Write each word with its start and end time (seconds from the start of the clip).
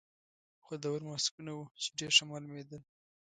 خوندور 0.63 0.99
ماسکونه 1.09 1.51
وو، 1.53 1.65
چې 1.81 1.87
ډېر 1.99 2.11
ښه 2.17 2.23
معلومېدل. 2.31 2.81